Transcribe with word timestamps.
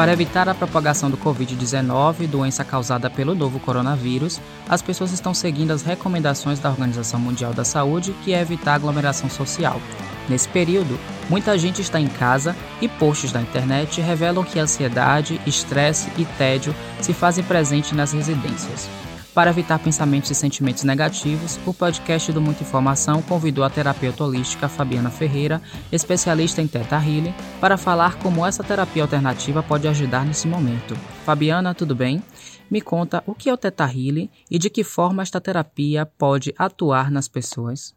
Para 0.00 0.14
evitar 0.14 0.48
a 0.48 0.54
propagação 0.54 1.10
do 1.10 1.18
Covid-19, 1.18 2.26
doença 2.26 2.64
causada 2.64 3.10
pelo 3.10 3.34
novo 3.34 3.60
coronavírus, 3.60 4.40
as 4.66 4.80
pessoas 4.80 5.12
estão 5.12 5.34
seguindo 5.34 5.72
as 5.72 5.82
recomendações 5.82 6.58
da 6.58 6.70
Organização 6.70 7.20
Mundial 7.20 7.52
da 7.52 7.66
Saúde, 7.66 8.14
que 8.24 8.32
é 8.32 8.40
evitar 8.40 8.76
aglomeração 8.76 9.28
social. 9.28 9.78
Nesse 10.26 10.48
período, 10.48 10.98
muita 11.28 11.58
gente 11.58 11.82
está 11.82 12.00
em 12.00 12.08
casa 12.08 12.56
e 12.80 12.88
posts 12.88 13.30
da 13.30 13.42
internet 13.42 14.00
revelam 14.00 14.42
que 14.42 14.58
ansiedade, 14.58 15.38
estresse 15.46 16.08
e 16.16 16.24
tédio 16.24 16.74
se 17.02 17.12
fazem 17.12 17.44
presentes 17.44 17.92
nas 17.92 18.12
residências. 18.12 18.88
Para 19.34 19.50
evitar 19.50 19.78
pensamentos 19.78 20.28
e 20.30 20.34
sentimentos 20.34 20.82
negativos, 20.82 21.58
o 21.64 21.72
podcast 21.72 22.32
do 22.32 22.40
Muita 22.40 22.64
Informação 22.64 23.22
convidou 23.22 23.62
a 23.62 23.70
terapeuta 23.70 24.24
holística 24.24 24.68
Fabiana 24.68 25.08
Ferreira, 25.08 25.62
especialista 25.92 26.60
em 26.60 26.66
Teta 26.66 26.96
Healing, 26.96 27.32
para 27.60 27.76
falar 27.76 28.18
como 28.18 28.44
essa 28.44 28.64
terapia 28.64 29.04
alternativa 29.04 29.62
pode 29.62 29.86
ajudar 29.86 30.26
nesse 30.26 30.48
momento. 30.48 30.96
Fabiana, 31.24 31.72
tudo 31.72 31.94
bem? 31.94 32.20
Me 32.68 32.80
conta 32.80 33.22
o 33.24 33.32
que 33.32 33.48
é 33.48 33.54
o 33.54 33.56
Teta 33.56 33.84
Healing 33.84 34.28
e 34.50 34.58
de 34.58 34.68
que 34.68 34.82
forma 34.82 35.22
esta 35.22 35.40
terapia 35.40 36.04
pode 36.04 36.52
atuar 36.58 37.08
nas 37.08 37.28
pessoas. 37.28 37.94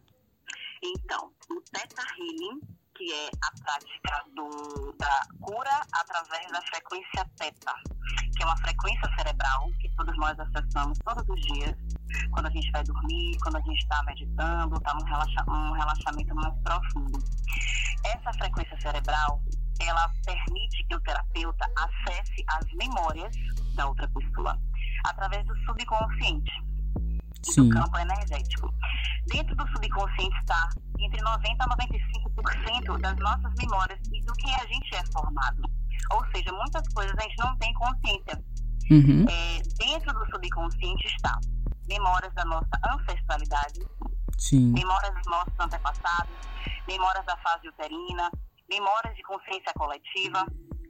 Então, 0.83 1.31
o 1.49 1.61
Teta 1.71 2.03
Healing 2.19 2.61
que 3.03 3.11
é 3.11 3.27
a 3.27 3.51
prática 3.63 4.23
do, 4.33 4.95
da 4.97 5.27
cura 5.41 5.81
através 5.91 6.49
da 6.53 6.61
frequência 6.61 7.29
teta, 7.37 7.73
que 8.35 8.43
é 8.43 8.45
uma 8.45 8.55
frequência 8.57 9.09
cerebral 9.17 9.69
que 9.81 9.89
todos 9.97 10.15
nós 10.17 10.39
acessamos 10.39 10.97
todos 10.99 11.27
os 11.27 11.41
dias, 11.41 11.75
quando 12.31 12.45
a 12.45 12.49
gente 12.49 12.71
vai 12.71 12.81
dormir, 12.85 13.37
quando 13.41 13.57
a 13.57 13.61
gente 13.61 13.79
está 13.79 14.01
meditando, 14.03 14.77
está 14.77 14.93
num 14.93 15.03
relaxa, 15.03 15.43
um 15.49 15.73
relaxamento 15.73 16.33
mais 16.33 16.53
profundo. 16.63 17.19
Essa 18.05 18.31
frequência 18.37 18.79
cerebral, 18.79 19.41
ela 19.81 20.09
permite 20.25 20.85
que 20.87 20.95
o 20.95 20.99
terapeuta 21.01 21.69
acesse 21.75 22.45
as 22.47 22.65
memórias 22.73 23.35
da 23.75 23.85
outra 23.85 24.07
pessoa 24.07 24.57
através 25.03 25.45
do 25.45 25.57
subconsciente 25.65 26.51
Sim. 27.43 27.67
do 27.67 27.75
campo 27.75 27.97
energético. 27.97 28.73
Dentro 29.27 29.55
do 29.55 29.67
subconsciente 29.69 30.37
está 30.37 30.69
entre 31.05 31.21
90% 31.21 31.55
a 31.59 31.77
95% 31.77 33.01
das 33.01 33.15
nossas 33.17 33.53
memórias 33.57 33.99
e 34.11 34.21
do 34.25 34.33
que 34.33 34.49
a 34.53 34.65
gente 34.67 34.95
é 34.95 35.03
formado. 35.11 35.61
Ou 36.13 36.25
seja, 36.33 36.51
muitas 36.51 36.87
coisas 36.93 37.13
a 37.17 37.21
gente 37.21 37.37
não 37.39 37.55
tem 37.57 37.73
consciência. 37.73 38.43
Uhum. 38.91 39.25
É, 39.29 39.61
dentro 39.79 40.13
do 40.13 40.25
subconsciente 40.31 41.07
está 41.07 41.39
memórias 41.87 42.33
da 42.33 42.45
nossa 42.45 42.79
ancestralidade, 42.85 43.79
Sim. 44.37 44.71
memórias 44.71 45.13
dos 45.15 45.25
nossos 45.27 45.53
antepassados, 45.59 46.33
memórias 46.87 47.25
da 47.25 47.37
fase 47.37 47.67
uterina, 47.67 48.31
memórias 48.69 49.15
de 49.15 49.23
consciência 49.23 49.73
coletiva. 49.75 50.45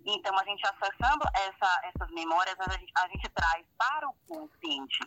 Então, 0.05 0.37
a 0.37 0.43
gente 0.43 0.61
acessando 0.65 1.23
essa, 1.33 1.81
essas 1.85 2.13
memórias, 2.13 2.55
a 2.59 2.71
gente, 2.77 2.91
a 2.97 3.07
gente 3.07 3.29
traz 3.29 3.65
para 3.77 4.09
o 4.09 4.13
consciente 4.27 4.99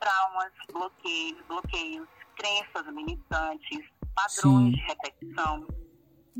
traumas, 0.00 0.52
bloqueios, 0.72 1.44
bloqueios, 1.46 2.08
crenças 2.36 2.86
limitantes, 2.86 3.84
padrões 4.18 4.64
Sim. 4.64 4.70
de 4.72 4.80
repetição, 4.82 5.66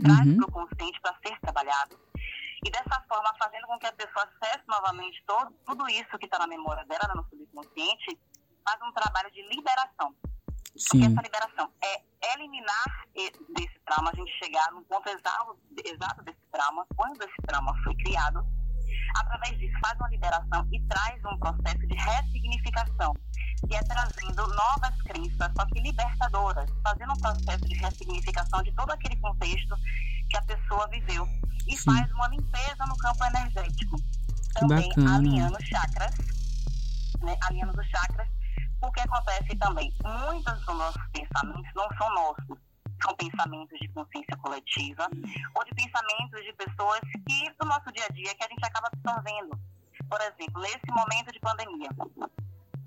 traz 0.01 0.27
uhum. 0.27 0.37
para 0.37 0.47
o 0.47 0.53
consciente 0.53 1.01
para 1.01 1.17
ser 1.25 1.39
trabalhado. 1.41 1.99
E 2.65 2.71
dessa 2.71 3.01
forma, 3.09 3.33
fazendo 3.39 3.67
com 3.69 3.79
que 3.79 3.87
a 3.87 3.93
pessoa 3.93 4.25
acesse 4.25 4.65
novamente 4.67 5.23
todo, 5.27 5.53
tudo 5.65 5.89
isso 5.89 6.19
que 6.19 6.27
está 6.27 6.39
na 6.41 6.47
memória 6.49 6.85
dela, 6.87 7.15
no 7.15 7.25
subconsciente, 7.29 8.19
faz 8.67 8.83
um 8.83 8.93
trabalho 8.93 9.31
de 9.31 9.43
liberação. 9.49 10.13
Sim. 10.77 11.01
Porque 11.01 11.07
essa 11.07 11.23
liberação 11.23 11.73
é 11.83 12.35
eliminar 12.35 13.07
desse 13.15 13.79
trauma, 13.87 14.11
a 14.11 14.17
gente 14.17 14.33
chegar 14.45 14.73
no 14.73 14.83
ponto 14.83 15.09
exato, 15.09 15.59
exato 15.85 16.25
desse 16.25 16.43
trauma, 16.51 16.85
quando 16.97 17.23
esse 17.23 17.37
trauma 17.47 17.73
foi 17.85 17.95
criado, 17.97 18.45
através 19.17 19.57
disso 19.59 19.79
faz 19.81 19.97
uma 19.99 20.09
liberação 20.09 20.69
e 20.73 20.81
traz 20.89 21.25
um 21.25 21.39
processo 21.39 21.87
de 21.87 21.95
ressignificação 21.95 23.15
que 23.67 23.75
é 23.75 23.83
trazendo 23.83 24.47
novas 24.47 25.03
crenças, 25.03 25.51
só 25.57 25.67
que 25.67 25.81
libertadoras, 25.81 26.71
fazendo 26.89 27.13
um 27.13 27.21
processo 27.21 27.65
de 27.67 27.75
ressignificação 27.75 28.63
de 28.63 28.73
todo 28.73 28.91
aquele 28.91 29.17
contexto 29.17 29.77
que 30.31 30.37
a 30.37 30.43
pessoa 30.43 30.89
viveu 30.89 31.27
e 31.67 31.77
Sim. 31.77 31.85
faz 31.85 32.11
uma 32.13 32.29
limpeza 32.29 32.87
no 32.87 32.97
campo 32.97 33.25
energético. 33.25 33.97
Também 34.55 34.89
Bacana. 34.89 35.17
alinhando 35.17 35.65
chakras, 35.65 36.15
né, 37.21 37.37
alinhando 37.43 37.79
os 37.79 37.87
chakras, 37.89 38.29
porque 38.81 39.01
acontece 39.01 39.57
também, 39.57 39.93
muitos 40.03 40.55
dos 40.65 40.77
nossos 40.77 41.03
pensamentos 41.13 41.71
não 41.75 41.89
são 41.99 42.15
nossos, 42.15 42.59
são 43.03 43.15
pensamentos 43.17 43.79
de 43.79 43.89
consciência 43.89 44.37
coletiva 44.39 45.09
ou 45.55 45.65
de 45.65 45.75
pensamentos 45.75 46.43
de 46.43 46.53
pessoas 46.55 47.01
que 47.01 47.51
do 47.61 47.67
nosso 47.67 47.93
dia 47.93 48.07
a 48.09 48.13
dia 48.13 48.35
que 48.35 48.45
a 48.45 48.49
gente 48.49 48.65
acaba 48.65 48.89
absorvendo. 48.93 49.59
Por 50.09 50.21
exemplo, 50.23 50.63
nesse 50.63 50.91
momento 50.91 51.33
de 51.33 51.39
pandemia, 51.41 51.91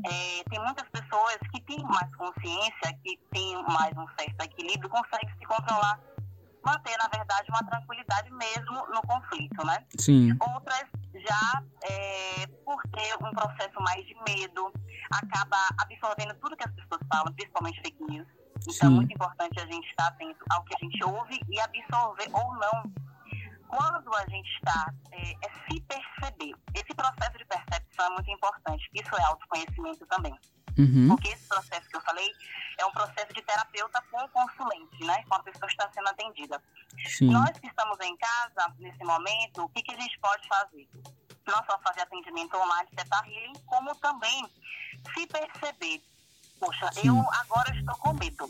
é, 0.06 0.44
tem 0.50 0.60
muitas 0.60 0.88
pessoas 0.90 1.38
que 1.52 1.62
têm 1.62 1.82
mais 1.84 2.16
consciência, 2.16 2.94
que 3.04 3.18
têm 3.32 3.64
mais 3.64 3.96
um 3.98 4.06
certo 4.18 4.42
equilíbrio, 4.42 4.90
conseguem 4.90 5.30
se 5.38 5.46
controlar, 5.46 6.00
manter, 6.66 6.98
na 6.98 7.08
verdade, 7.08 7.48
uma 7.50 7.64
tranquilidade 7.70 8.32
mesmo 8.32 8.88
no 8.88 9.02
conflito, 9.02 9.66
né? 9.66 9.84
Sim. 9.98 10.38
Outras 10.54 10.86
já, 11.14 11.64
é, 11.84 12.48
por 12.66 12.82
ter 12.94 13.16
um 13.24 13.32
processo 13.32 13.80
mais 13.82 14.06
de 14.06 14.16
medo, 14.28 14.72
acaba 15.12 15.58
absorvendo 15.80 16.34
tudo 16.36 16.56
que 16.56 16.68
as 16.68 16.74
pessoas 16.74 17.02
falam, 17.12 17.34
principalmente 17.34 17.82
fake 17.82 18.04
news. 18.04 18.28
Então, 18.62 18.74
Sim. 18.74 18.86
é 18.86 18.90
muito 18.90 19.14
importante 19.14 19.60
a 19.60 19.66
gente 19.66 19.88
estar 19.90 20.08
atento 20.08 20.46
ao 20.52 20.64
que 20.64 20.76
a 20.76 20.80
gente 20.80 21.04
ouve 21.04 21.40
e 21.50 21.60
absorver 21.60 22.30
ou 22.32 22.56
não 22.56 22.84
quando 23.72 24.14
a 24.14 24.26
gente 24.28 24.50
está, 24.56 24.94
é, 25.12 25.32
é, 25.32 25.50
se 25.66 25.82
perceber. 25.82 26.54
Esse 26.76 26.94
processo 26.94 27.38
de 27.38 27.46
percepção 27.46 28.06
é 28.06 28.10
muito 28.10 28.30
importante. 28.30 28.90
Isso 28.94 29.16
é 29.16 29.24
autoconhecimento 29.24 30.06
também. 30.08 30.38
Uhum. 30.78 31.08
Porque 31.08 31.30
esse 31.30 31.48
processo 31.48 31.90
que 31.90 31.96
eu 31.96 32.02
falei 32.02 32.30
é 32.78 32.86
um 32.86 32.92
processo 32.92 33.34
de 33.34 33.42
terapeuta 33.42 34.02
com 34.12 34.28
consulente, 34.30 35.06
né? 35.06 35.24
Com 35.28 35.36
a 35.36 35.44
pessoa 35.44 35.68
que 35.68 35.74
está 35.74 35.90
sendo 35.92 36.08
atendida. 36.10 36.62
Sim. 37.06 37.32
Nós 37.32 37.58
que 37.60 37.68
estamos 37.68 37.98
em 38.02 38.16
casa, 38.18 38.74
nesse 38.78 39.04
momento, 39.04 39.64
o 39.64 39.70
que, 39.70 39.82
que 39.82 39.94
a 39.94 40.00
gente 40.00 40.20
pode 40.20 40.46
fazer? 40.48 40.88
Não 41.48 41.66
só 41.66 41.80
fazer 41.80 42.02
atendimento 42.02 42.56
online, 42.56 42.90
setar 42.98 43.26
healing, 43.26 43.60
como 43.66 43.96
também 43.96 44.46
se 45.14 45.28
perceber 45.28 46.04
poxa, 46.62 46.90
Sim. 46.94 47.08
eu 47.08 47.26
agora 47.42 47.76
estou 47.76 47.96
com 47.96 48.14
medo. 48.14 48.50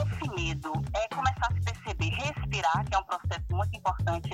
Esse 0.00 0.30
medo 0.34 0.72
é 0.94 1.14
começar 1.14 1.46
a 1.48 1.54
se 1.54 1.60
perceber, 1.60 2.10
respirar, 2.10 2.84
que 2.84 2.94
é 2.94 2.98
um 2.98 3.04
processo 3.04 3.44
muito 3.52 3.78
importante 3.78 4.30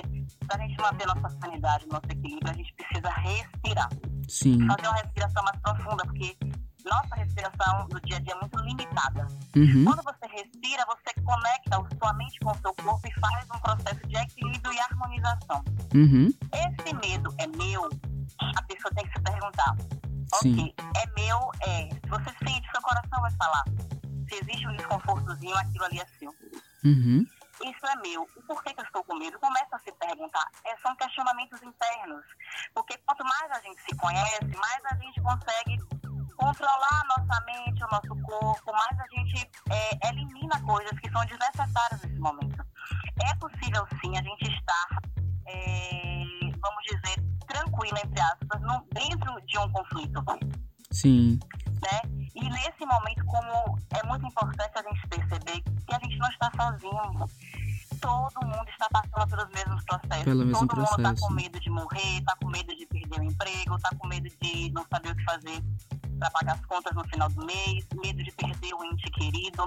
para 0.47 0.57
a 0.57 0.67
gente 0.67 0.81
manter 0.81 1.05
nossa 1.05 1.29
sanidade, 1.39 1.87
nosso 1.87 2.05
equilíbrio. 2.09 2.49
A 2.49 2.53
gente 2.53 2.73
precisa 2.73 3.09
respirar. 3.11 3.89
Sim. 4.27 4.65
Fazer 4.67 4.87
uma 4.87 4.95
respiração 4.95 5.43
mais 5.43 5.59
profunda, 5.61 6.03
porque 6.05 6.35
nossa 6.83 7.15
respiração 7.15 7.87
do 7.87 8.01
dia 8.01 8.17
a 8.17 8.19
dia 8.19 8.33
é 8.33 8.39
muito 8.39 8.59
limitada. 8.59 9.27
Uhum. 9.55 9.85
Quando 9.85 10.03
você 10.03 10.25
respira, 10.31 10.83
você 10.85 11.21
conecta 11.21 11.77
a 11.77 11.97
sua 11.97 12.13
mente 12.13 12.39
com 12.39 12.51
o 12.51 12.55
seu 12.55 12.73
corpo 12.73 13.07
e 13.07 13.19
faz 13.19 13.45
um 13.53 13.59
processo 13.59 14.07
de 14.07 14.17
equilíbrio 14.17 14.73
e 14.73 14.79
harmonização. 14.79 15.63
Uhum. 15.93 16.33
Esse 16.51 16.95
medo 16.95 17.33
é 17.37 17.47
meu? 17.47 17.89
A 18.39 18.61
pessoa 18.63 18.91
tem 18.95 19.05
que 19.05 19.13
se 19.13 19.23
perguntar. 19.23 19.75
Sim. 20.35 20.53
Ok, 20.53 20.75
é 20.95 21.21
meu, 21.21 21.51
é. 21.61 21.89
Se 21.89 22.09
você 22.09 22.35
sente, 22.45 22.69
seu 22.71 22.81
coração 22.81 23.21
vai 23.21 23.31
falar. 23.31 23.63
Se 24.29 24.35
existe 24.35 24.67
um 24.67 24.75
desconfortozinho, 24.75 25.57
aquilo 25.57 25.85
ali 25.85 25.99
é 25.99 26.05
seu. 26.19 26.33
Uhum. 26.83 27.25
Isso 27.63 27.85
é 27.87 27.95
meu. 28.01 28.27
E 28.37 28.41
por 28.43 28.63
que, 28.63 28.73
que 28.73 28.81
eu 28.81 28.85
estou 28.85 29.03
com 29.03 29.15
medo? 29.15 29.39
Começa 29.39 29.75
a 29.75 29.79
se 29.79 29.91
perguntar. 29.93 30.45
É, 30.65 30.77
são 30.77 30.95
questionamentos 30.95 31.61
internos. 31.63 32.23
Porque 32.73 32.97
quanto 32.99 33.23
mais 33.23 33.51
a 33.51 33.61
gente 33.61 33.81
se 33.81 33.95
conhece, 33.97 34.45
mais 34.45 34.85
a 34.85 34.95
gente 34.95 35.21
consegue 35.21 35.77
controlar 36.37 37.01
a 37.01 37.19
nossa 37.19 37.45
mente, 37.45 37.83
o 37.83 37.87
nosso 37.87 38.23
corpo, 38.23 38.71
mais 38.71 38.99
a 38.99 39.07
gente 39.15 39.49
é, 39.71 40.09
elimina 40.09 40.61
coisas 40.63 40.97
que 40.99 41.11
são 41.11 41.25
desnecessárias 41.25 42.01
nesse 42.03 42.19
momento. 42.19 42.63
É 43.25 43.35
possível 43.35 43.87
sim 44.01 44.15
a 44.17 44.21
gente 44.21 44.43
estar, 44.43 45.01
é, 45.47 46.23
vamos 46.59 46.83
dizer, 46.85 47.26
tranquila, 47.77 47.99
entre 48.03 48.21
aspas, 48.21 48.61
no, 48.61 48.85
dentro 48.91 49.41
de 49.45 49.57
um 49.59 49.71
conflito. 49.71 50.23
Sim. 50.91 51.39
Né? 51.81 52.27
E 52.35 52.49
nesse 52.49 52.85
momento, 52.85 53.23
como 53.25 53.79
é 53.91 54.07
muito 54.07 54.25
importante 54.25 54.71
a 54.75 54.83
gente 54.83 55.07
perceber 55.07 55.61
que 55.61 55.93
a 55.93 55.99
gente 55.99 56.17
não 56.17 56.29
está 56.29 56.51
sozinho. 56.55 57.29
Todo 57.99 58.45
mundo 58.45 58.69
está 58.69 58.87
passando 58.91 59.27
pelos 59.27 59.49
mesmos 59.49 59.83
processos. 59.85 60.23
Pelo 60.23 60.45
mesmo 60.45 60.67
Todo 60.67 60.75
processo. 60.75 61.01
mundo 61.01 61.13
está 61.13 61.27
com 61.27 61.33
medo 61.33 61.59
de 61.59 61.69
morrer, 61.69 62.19
está 62.19 62.35
com 62.35 62.49
medo 62.49 62.75
de 62.75 62.85
perder 62.85 63.19
o 63.19 63.23
emprego, 63.23 63.75
está 63.75 63.89
com 63.97 64.07
medo 64.07 64.29
de 64.29 64.71
não 64.71 64.85
saber 64.91 65.11
o 65.11 65.15
que 65.15 65.23
fazer 65.23 65.63
para 66.19 66.29
pagar 66.31 66.53
as 66.53 66.65
contas 66.65 66.95
no 66.95 67.03
final 67.07 67.29
do 67.29 67.45
mês, 67.45 67.87
medo 68.03 68.23
de 68.23 68.31
perder 68.31 68.73
o 68.73 68.83
ente 68.83 69.09
querido. 69.11 69.63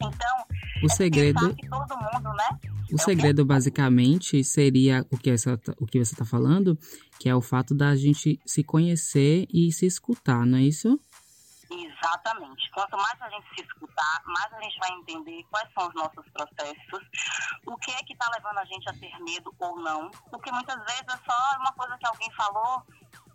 Então, 0.00 0.46
o 0.82 0.86
é 0.86 0.88
segredo 0.88 1.54
que 1.54 1.68
todo 1.68 1.96
mundo? 1.96 2.15
O 2.92 2.96
é 2.96 2.98
segredo, 2.98 3.44
basicamente, 3.44 4.42
seria 4.44 5.04
o 5.10 5.18
que, 5.18 5.30
essa, 5.30 5.60
o 5.78 5.86
que 5.86 5.98
você 5.98 6.14
está 6.14 6.24
falando, 6.24 6.78
que 7.18 7.28
é 7.28 7.34
o 7.34 7.40
fato 7.40 7.74
da 7.74 7.94
gente 7.96 8.40
se 8.46 8.62
conhecer 8.62 9.46
e 9.52 9.72
se 9.72 9.86
escutar, 9.86 10.46
não 10.46 10.58
é 10.58 10.62
isso? 10.62 10.98
Exatamente. 11.70 12.70
Quanto 12.70 12.96
mais 12.96 13.20
a 13.20 13.28
gente 13.28 13.48
se 13.56 13.64
escutar, 13.64 14.22
mais 14.26 14.52
a 14.52 14.60
gente 14.62 14.78
vai 14.78 14.90
entender 14.92 15.42
quais 15.50 15.68
são 15.74 15.88
os 15.88 15.94
nossos 15.94 16.24
processos, 16.30 17.02
o 17.66 17.76
que 17.78 17.90
é 17.90 18.02
que 18.04 18.12
está 18.12 18.30
levando 18.36 18.58
a 18.58 18.64
gente 18.64 18.88
a 18.88 18.92
ter 18.92 19.18
medo 19.20 19.52
ou 19.58 19.80
não. 19.80 20.10
Porque 20.30 20.52
muitas 20.52 20.78
vezes 20.84 21.04
é 21.08 21.18
só 21.28 21.58
uma 21.58 21.72
coisa 21.72 21.98
que 21.98 22.06
alguém 22.06 22.30
falou, 22.32 22.82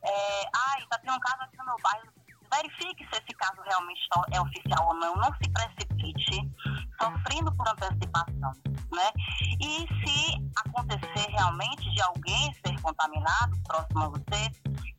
é, 0.04 0.42
ai, 0.71 0.83
está 0.83 0.97
tendo 1.00 1.15
um 1.15 1.19
caso 1.19 1.44
aqui 1.44 1.57
no 1.57 1.65
meu 1.65 1.75
bairro, 1.83 2.07
verifique 2.54 3.06
se 3.06 3.21
esse 3.21 3.33
caso 3.38 3.62
realmente 3.62 4.01
é 4.31 4.42
oficial 4.42 4.88
ou 4.88 4.95
não, 4.95 5.15
não 5.15 5.33
se 5.36 5.50
precipite, 5.50 6.50
sofrendo 7.01 7.51
por 7.56 7.68
antecipação, 7.68 8.51
né? 8.92 9.12
E 9.59 9.88
se 9.88 10.51
acontecer 10.57 11.30
realmente 11.30 11.89
de 11.89 12.01
alguém 12.01 12.53
ser 12.65 12.80
contaminado 12.81 13.57
próximo 13.63 14.03
a 14.03 14.09
você, 14.09 14.50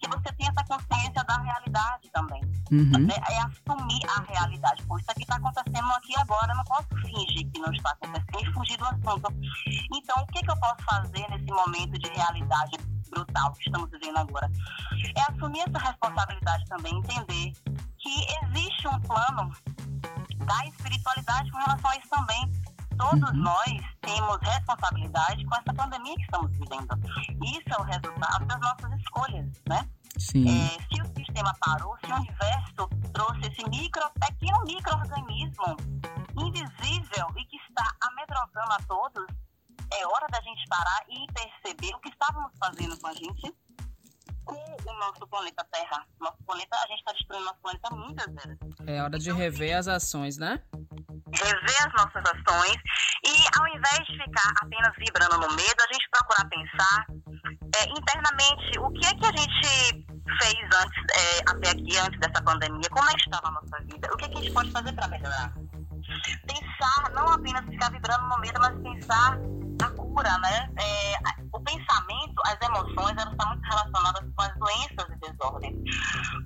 que 0.01 0.09
você 0.09 0.33
tenha 0.33 0.51
essa 0.51 0.65
consciência 0.65 1.25
da 1.25 1.37
realidade 1.39 2.11
também. 2.13 2.43
Uhum. 2.73 3.07
É, 3.11 3.35
é, 3.35 3.39
assumir 3.43 4.01
a 4.09 4.23
realidade. 4.33 4.83
Pô, 4.85 4.99
isso 4.99 5.11
aqui 5.11 5.23
está 5.23 5.37
acontecendo 5.37 5.91
aqui 5.93 6.17
agora, 6.19 6.53
eu 6.53 6.57
não 6.57 6.65
posso 6.65 6.89
fingir 7.03 7.51
que 7.51 7.61
não 7.61 7.71
está 7.73 7.91
acontecendo 7.91 8.49
e 8.49 8.53
fugir 8.53 8.77
do 8.79 8.87
assunto. 8.87 9.33
Então, 9.95 10.23
o 10.23 10.27
que, 10.29 10.41
que 10.41 10.51
eu 10.51 10.57
posso 10.57 10.83
fazer 10.85 11.29
nesse 11.31 11.53
momento 11.53 11.99
de 11.99 12.09
realidade 12.11 12.79
brutal 13.11 13.53
que 13.53 13.67
estamos 13.67 13.91
vivendo 13.91 14.17
agora? 14.17 14.51
É 15.15 15.33
assumir 15.33 15.61
essa 15.61 15.79
responsabilidade 15.79 16.65
também, 16.67 16.97
entender 16.97 17.53
que 17.99 18.27
existe 18.43 18.89
um 18.89 19.01
plano 19.01 19.53
da 20.45 20.67
espiritualidade 20.67 21.51
com 21.51 21.59
relação 21.59 21.91
a 21.91 21.97
isso 21.97 22.09
também. 22.09 22.53
Todos 22.99 23.31
uhum. 23.31 23.37
nós 23.37 23.73
temos 24.03 24.39
responsabilidade 24.43 25.45
com 25.47 25.55
essa 25.57 25.75
pandemia 25.75 26.15
que 26.15 26.23
estamos 26.23 26.51
vivendo. 26.53 26.89
Isso 27.45 27.69
é 27.69 27.81
o 27.81 27.83
resultado 27.83 28.45
das 28.47 28.61
nossas 28.61 29.01
escolhas, 29.01 29.47
né? 29.69 29.89
Sim. 30.19 30.47
É, 30.47 30.69
se 30.69 31.03
o 31.03 31.07
sistema 31.17 31.53
parou, 31.61 31.97
se 32.05 32.13
o 32.13 32.17
universo 32.17 32.89
trouxe 33.15 33.49
esse 33.49 33.69
micro, 33.71 34.03
pequeno 34.21 34.63
microorganismo 34.65 35.77
invisível 36.39 37.29
e 37.37 37.45
que 37.47 37.57
está 37.69 37.91
amedrontando 38.03 38.73
a 38.73 38.79
todos, 38.87 39.27
é 39.95 40.07
hora 40.07 40.27
da 40.29 40.41
gente 40.41 40.67
parar 40.69 41.03
e 41.09 41.27
perceber 41.33 41.95
o 41.95 42.01
que 42.01 42.11
estávamos 42.11 42.53
fazendo 42.59 42.99
com 42.99 43.07
a 43.07 43.15
gente, 43.15 43.55
com 44.45 44.55
o 44.55 44.99
nosso 44.99 45.27
planeta 45.27 45.65
Terra. 45.71 46.07
Nosso 46.21 46.39
planeta, 46.45 46.77
a 46.77 46.87
gente 46.89 46.99
está 46.99 47.13
destruindo 47.13 47.45
nosso 47.45 47.61
planeta 47.61 47.91
muitas 47.95 48.27
vezes. 48.27 48.59
É 48.87 49.03
hora 49.03 49.19
de 49.19 49.33
rever 49.33 49.77
as 49.77 49.89
ações, 49.89 50.39
né? 50.39 50.63
Rever 50.75 51.87
as 51.87 51.93
nossas 51.93 52.23
ações 52.31 52.77
e 53.25 53.59
ao 53.59 53.67
invés 53.69 54.07
de 54.07 54.19
ficar 54.25 54.53
apenas 54.61 54.93
vibrando 54.99 55.39
no 55.39 55.55
medo, 55.55 55.81
a 55.81 55.93
gente 55.93 56.09
procurar 56.11 56.49
pensar 56.49 57.07
é, 57.77 57.85
internamente 57.91 58.79
o 58.79 58.91
que 58.91 59.07
é 59.07 59.15
que 59.15 59.27
a 59.27 59.31
gente 59.31 60.07
fez 60.41 60.59
antes, 60.75 61.03
é, 61.15 61.39
até 61.49 61.71
aqui, 61.71 61.97
antes 61.99 62.19
dessa 62.21 62.43
pandemia, 62.43 62.89
como 62.91 63.09
é 63.09 63.13
que 63.15 63.21
estava 63.21 63.49
a 63.49 63.51
nossa 63.53 63.79
vida, 63.85 64.09
o 64.13 64.17
que, 64.17 64.25
é 64.25 64.29
que 64.29 64.39
a 64.39 64.43
gente 64.43 64.53
pode 64.53 64.71
fazer 64.73 64.93
para 64.93 65.09
melhorar. 65.09 65.53
Pensar, 66.47 67.11
não 67.15 67.29
apenas 67.33 67.65
ficar 67.67 67.91
vibrando 67.91 68.29
no 68.29 68.39
medo, 68.39 68.61
mas 68.61 68.83
pensar 68.83 69.39
né? 70.21 70.69
É, 70.79 71.15
o 71.53 71.61
pensamento, 71.61 72.43
as 72.47 72.61
emoções, 72.61 73.17
elas 73.17 73.33
estão 73.33 73.49
muito 73.49 73.63
relacionadas 73.63 74.23
com 74.35 74.43
as 74.43 74.55
doenças 74.59 75.07
e 75.11 75.31
desordens. 75.31 75.77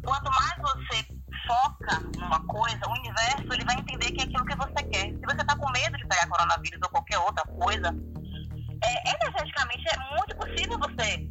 Quanto 0.04 0.30
mais 0.30 0.56
você 0.60 1.06
foca 1.46 2.00
numa 2.18 2.40
coisa, 2.46 2.80
o 2.86 2.92
universo 2.92 3.52
ele 3.52 3.64
vai 3.64 3.76
entender 3.76 4.12
que 4.12 4.20
é 4.20 4.24
aquilo 4.24 4.44
que 4.44 4.56
você 4.56 4.82
quer. 4.84 5.06
Se 5.12 5.20
você 5.20 5.40
está 5.40 5.56
com 5.56 5.70
medo 5.70 5.96
de 5.96 6.06
pegar 6.06 6.28
coronavírus 6.28 6.80
ou 6.82 6.90
qualquer 6.90 7.18
outra 7.18 7.44
coisa, 7.46 7.88
é, 8.82 9.10
energeticamente 9.10 9.84
é 9.88 10.16
muito 10.16 10.36
possível 10.36 10.78
você 10.78 11.28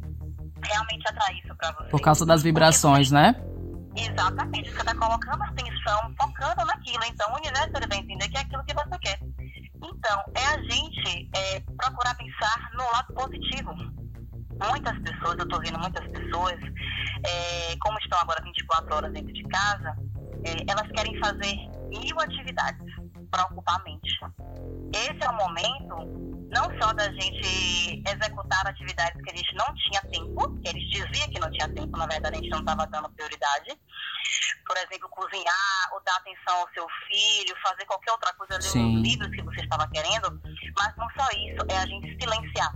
realmente 0.62 1.08
atrair 1.08 1.38
isso 1.44 1.54
para 1.54 1.72
você. 1.72 1.90
Por 1.90 2.00
causa 2.00 2.26
das 2.26 2.42
vibrações, 2.42 3.10
né? 3.10 3.34
Exatamente. 3.96 4.70
Você 4.70 4.80
está 4.80 4.94
colocando 4.94 5.42
atenção, 5.42 6.14
focando 6.18 6.66
naquilo. 6.66 7.02
Então, 7.08 7.32
o 7.32 7.36
universo 7.36 7.70
ele 7.76 7.86
vai 7.86 7.98
entender 7.98 8.28
que 8.28 8.36
é 8.36 8.40
aquilo 8.40 8.64
que 8.64 8.74
você 8.74 8.98
quer. 9.00 9.18
Então, 9.82 10.24
é 10.34 10.46
a 10.46 10.62
gente 10.62 11.30
é, 11.34 11.60
procurar 11.60 12.14
pensar 12.16 12.70
no 12.74 12.84
lado 12.92 13.14
positivo. 13.14 13.74
Muitas 14.70 14.98
pessoas, 15.00 15.36
eu 15.38 15.44
estou 15.44 15.60
vendo 15.60 15.78
muitas 15.78 16.06
pessoas, 16.08 16.54
é, 17.24 17.76
como 17.80 17.98
estão 17.98 18.18
agora 18.18 18.42
24 18.42 18.94
horas 18.94 19.12
dentro 19.12 19.32
de 19.32 19.42
casa, 19.44 19.96
é, 20.44 20.70
elas 20.70 20.90
querem 20.92 21.18
fazer 21.20 21.54
mil 21.88 22.20
atividades 22.20 22.86
para 23.30 23.44
ocupar 23.44 23.80
a 23.80 23.84
mente. 23.84 24.18
Esse 24.94 25.22
é 25.22 25.28
o 25.28 25.36
momento 25.36 26.35
não 26.56 26.80
só 26.80 26.92
da 26.94 27.04
gente 27.12 28.02
executar 28.08 28.66
atividades 28.66 29.20
que 29.22 29.30
a 29.30 29.36
gente 29.36 29.54
não 29.54 29.74
tinha 29.74 30.00
tempo, 30.10 30.58
que 30.60 30.68
eles 30.70 30.82
diziam 30.88 31.28
que 31.28 31.38
não 31.38 31.50
tinha 31.50 31.68
tempo, 31.68 31.96
na 31.98 32.06
verdade 32.06 32.36
a 32.36 32.38
gente 32.38 32.50
não 32.50 32.60
estava 32.60 32.86
dando 32.86 33.10
prioridade. 33.10 33.78
Por 34.66 34.76
exemplo, 34.78 35.08
cozinhar 35.10 35.92
ou 35.92 36.02
dar 36.02 36.16
atenção 36.16 36.56
ao 36.56 36.68
seu 36.72 36.86
filho, 37.06 37.54
fazer 37.62 37.84
qualquer 37.84 38.12
outra 38.12 38.32
coisa, 38.34 38.54
ler 38.54 38.84
os 38.84 39.02
livros 39.02 39.30
que 39.30 39.42
você 39.42 39.60
estava 39.60 39.88
querendo, 39.90 40.40
mas 40.76 40.96
não 40.96 41.06
só 41.16 41.28
isso, 41.30 41.64
é 41.68 41.76
a 41.78 41.86
gente 41.86 42.16
silenciar. 42.20 42.72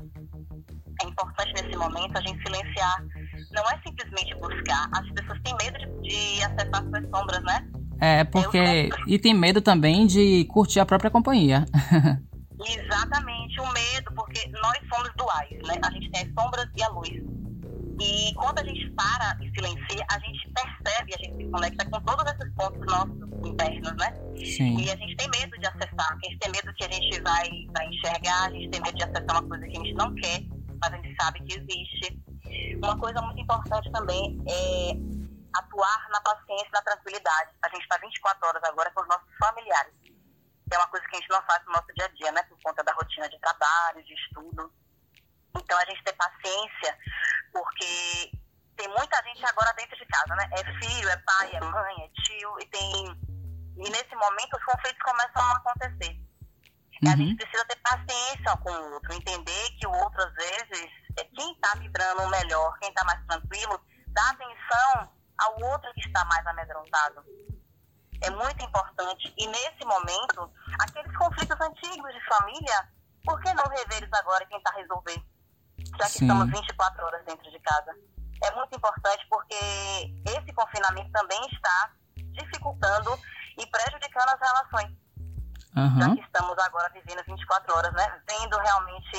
É 1.03 1.07
importante 1.07 1.53
nesse 1.55 1.77
momento 1.77 2.17
a 2.17 2.21
gente 2.21 2.43
silenciar. 2.43 3.05
Não 3.53 3.63
é 3.71 3.81
simplesmente 3.85 4.35
buscar. 4.37 4.89
As 4.93 5.11
pessoas 5.13 5.41
têm 5.43 5.57
medo 5.57 5.79
de, 6.03 6.09
de 6.09 6.45
acessar 6.45 6.85
suas 6.85 7.11
sombras, 7.11 7.43
né? 7.43 7.67
É, 8.01 8.25
porque. 8.25 8.91
E 9.07 9.19
tem 9.19 9.35
medo 9.35 9.61
também 9.61 10.07
de 10.07 10.45
curtir 10.45 10.79
a 10.79 10.87
própria 10.87 11.11
companhia. 11.11 11.65
Exatamente, 12.67 13.61
o 13.61 13.73
medo, 13.73 14.13
porque 14.15 14.49
nós 14.49 14.79
somos 14.93 15.11
duais, 15.17 15.51
né? 15.67 15.81
A 15.83 15.91
gente 15.91 16.11
tem 16.11 16.23
as 16.23 16.35
sombras 16.35 16.69
e 16.77 16.83
a 16.83 16.89
luz. 16.89 17.41
E 18.01 18.35
quando 18.35 18.59
a 18.59 18.65
gente 18.65 18.91
para 18.93 19.37
e 19.43 19.51
silencia, 19.55 20.07
a 20.11 20.19
gente 20.21 20.51
percebe, 20.53 21.15
a 21.15 21.19
gente 21.19 21.37
se 21.37 21.51
conecta 21.51 21.85
com 21.91 22.01
todos 22.01 22.33
esses 22.33 22.55
pontos 22.55 22.81
nossos 22.87 23.47
internos, 23.47 23.93
né? 23.97 24.15
Sim. 24.37 24.79
E 24.79 24.91
a 24.91 24.97
gente 24.97 25.17
tem 25.17 25.29
medo 25.29 25.59
de 25.59 25.67
acessar, 25.67 26.13
a 26.13 26.19
gente 26.25 26.39
tem 26.39 26.51
medo 26.51 26.73
que 26.75 26.85
a 26.85 26.91
gente 26.91 27.23
vai, 27.23 27.49
vai 27.75 27.87
enxergar, 27.89 28.47
a 28.47 28.51
gente 28.51 28.71
tem 28.71 28.81
medo 28.81 28.97
de 28.97 29.05
acessar 29.05 29.31
uma 29.31 29.49
coisa 29.49 29.67
que 29.67 29.77
a 29.77 29.81
gente 29.81 29.95
não 29.95 30.15
quer, 30.15 30.43
mas 30.81 30.93
a 30.93 30.97
gente 30.97 31.17
sabe 31.21 31.43
que 31.45 31.61
existe. 31.61 32.23
Uma 32.83 32.99
coisa 32.99 33.21
muito 33.21 33.41
importante 33.41 33.93
também 33.93 34.39
é 34.49 34.93
atuar 35.59 36.09
na 36.11 36.21
paciência 36.23 36.69
e 36.69 36.73
na 36.73 36.83
tranquilidade. 36.83 37.51
A 37.63 37.69
gente 37.69 37.83
está 37.83 37.99
24 37.99 38.49
horas 38.49 38.63
agora 38.65 38.91
com 38.95 39.03
os 39.03 39.09
nossos 39.09 39.29
familiares 39.39 40.00
é 40.71 40.79
uma 40.79 40.89
coisa 40.89 41.07
que 41.07 41.17
a 41.17 41.21
gente 41.21 41.31
não 41.31 41.43
faz 41.43 41.65
no 41.67 41.73
nosso 41.73 41.93
dia 41.95 42.05
a 42.05 42.09
dia, 42.09 42.33
né? 42.33 42.43
Por 42.45 42.59
conta 42.63 42.83
da 42.85 42.93
rotina 42.93 43.29
de 43.29 43.39
trabalho, 43.41 44.05
de 44.05 44.15
estudo. 44.15 44.73
Então, 45.57 45.79
a 45.79 45.85
gente 45.85 46.05
ter 46.05 46.13
paciência, 46.13 46.99
porque 47.53 48.31
tem 48.77 48.89
muita 48.89 49.23
gente 49.25 49.45
agora 49.47 49.73
dentro 49.75 49.97
de 49.97 50.07
casa, 50.07 50.35
né? 50.37 50.49
É 50.53 50.65
filho, 50.81 51.09
é 51.09 51.17
pai, 51.17 51.51
é 51.53 51.61
mãe, 51.61 52.05
é 52.05 52.09
tio, 52.23 52.61
e 52.61 52.67
tem... 52.67 53.31
E 53.77 53.91
nesse 53.91 54.15
momento, 54.15 54.57
os 54.57 54.65
conflitos 54.65 55.03
começam 55.03 55.43
a 55.43 55.57
acontecer. 55.57 56.21
Uhum. 57.03 57.13
A 57.13 57.17
gente 57.17 57.37
precisa 57.37 57.65
ter 57.65 57.77
paciência 57.77 58.57
com 58.63 58.71
o 58.71 58.93
outro, 58.93 59.15
entender 59.15 59.71
que 59.81 59.87
o 59.87 59.93
outro, 59.93 60.23
às 60.23 60.35
vezes, 60.35 60.91
é 61.19 61.25
quem 61.25 61.53
está 61.53 61.75
vibrando 61.77 62.29
melhor, 62.29 62.79
quem 62.79 62.91
está 62.91 63.03
mais 63.05 63.25
tranquilo, 63.27 63.81
dá 64.09 64.31
atenção 64.31 65.11
ao 65.39 65.61
outro 65.63 65.91
que 65.95 66.07
está 66.07 66.25
mais 66.27 66.47
amedrontado 66.47 67.25
é 68.23 68.31
muito 68.31 68.65
importante. 68.65 69.33
E 69.37 69.47
nesse 69.47 69.85
momento, 69.85 70.51
aqueles 70.81 71.17
conflitos 71.17 71.61
antigos 71.61 72.13
de 72.13 72.25
família, 72.27 72.89
por 73.25 73.41
que 73.41 73.53
não 73.55 73.65
rever 73.65 73.99
eles 73.99 74.13
agora 74.13 74.45
e 74.45 74.49
tentar 74.49 74.73
resolver? 74.73 75.23
Já 75.99 76.07
que 76.07 76.19
Sim. 76.19 76.27
estamos 76.27 76.51
24 76.51 77.05
horas 77.05 77.25
dentro 77.25 77.51
de 77.51 77.59
casa. 77.61 77.95
É 78.43 78.51
muito 78.55 78.77
importante 78.77 79.27
porque 79.29 79.55
esse 80.27 80.53
confinamento 80.55 81.11
também 81.13 81.41
está 81.53 81.93
dificultando 82.17 83.19
e 83.59 83.67
prejudicando 83.67 84.29
as 84.29 84.41
relações. 84.41 84.97
Uhum. 85.77 86.01
Já 86.01 86.15
que 86.15 86.21
estamos 86.21 86.59
agora 86.59 86.91
vivendo 86.93 87.23
24 87.27 87.77
horas, 87.77 87.93
né? 87.93 88.23
Vendo 88.29 88.57
realmente 88.59 89.17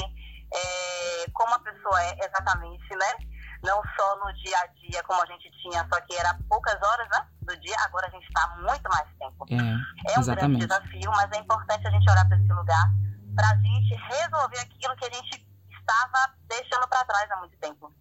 é, 0.54 1.30
como 1.34 1.54
a 1.54 1.60
pessoa 1.60 2.04
é 2.04 2.26
exatamente, 2.26 2.96
né? 2.96 3.32
não 3.64 3.82
só 3.96 4.16
no 4.18 4.34
dia 4.34 4.58
a 4.58 4.68
dia 4.68 5.04
como 5.04 5.22
a 5.22 5.26
gente 5.26 5.50
tinha, 5.62 5.88
só 5.92 6.02
que 6.02 6.16
era 6.16 6.38
poucas 6.50 6.76
horas 6.82 7.08
né, 7.10 7.28
do 7.52 7.62
dia, 7.62 7.76
agora 7.86 8.08
a 8.08 8.10
gente 8.10 8.28
está 8.28 8.56
muito 8.58 8.90
mais 8.90 9.08
tempo. 9.20 9.46
É, 9.50 10.14
é 10.14 10.20
um 10.20 10.24
grande 10.24 10.58
desafio, 10.66 11.12
mas 11.12 11.32
é 11.32 11.38
importante 11.38 11.88
a 11.88 11.92
gente 11.92 12.10
olhar 12.10 12.28
para 12.28 12.38
esse 12.38 12.54
lugar 12.54 12.92
para 13.36 13.50
a 13.50 13.56
gente 13.58 13.96
resolver 13.96 14.60
aquilo 14.60 14.96
que 14.96 15.06
a 15.06 15.14
gente 15.14 15.46
estava 15.70 16.34
deixando 16.48 16.88
para 16.88 17.06
trás 17.06 17.32
há 17.32 17.38
muito 17.38 17.58
tempo. 17.58 17.94